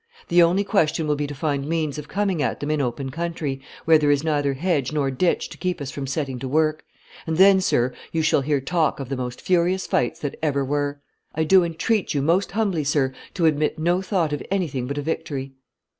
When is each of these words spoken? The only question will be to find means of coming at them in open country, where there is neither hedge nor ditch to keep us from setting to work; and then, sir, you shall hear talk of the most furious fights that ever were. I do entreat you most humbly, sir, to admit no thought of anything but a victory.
The 0.29 0.41
only 0.41 0.63
question 0.63 1.05
will 1.05 1.15
be 1.15 1.27
to 1.27 1.35
find 1.35 1.67
means 1.69 1.99
of 1.99 2.07
coming 2.07 2.41
at 2.41 2.59
them 2.59 2.71
in 2.71 2.81
open 2.81 3.11
country, 3.11 3.61
where 3.85 3.99
there 3.99 4.09
is 4.09 4.23
neither 4.23 4.53
hedge 4.55 4.91
nor 4.91 5.11
ditch 5.11 5.47
to 5.49 5.59
keep 5.59 5.79
us 5.79 5.91
from 5.91 6.07
setting 6.07 6.39
to 6.39 6.47
work; 6.47 6.83
and 7.27 7.37
then, 7.37 7.61
sir, 7.61 7.93
you 8.11 8.23
shall 8.23 8.41
hear 8.41 8.59
talk 8.59 8.99
of 8.99 9.09
the 9.09 9.15
most 9.15 9.39
furious 9.39 9.85
fights 9.85 10.19
that 10.21 10.39
ever 10.41 10.65
were. 10.65 10.99
I 11.35 11.43
do 11.43 11.63
entreat 11.63 12.15
you 12.15 12.23
most 12.23 12.53
humbly, 12.53 12.83
sir, 12.83 13.13
to 13.35 13.45
admit 13.45 13.77
no 13.77 14.01
thought 14.01 14.33
of 14.33 14.41
anything 14.49 14.87
but 14.87 14.97
a 14.97 15.03
victory. 15.03 15.53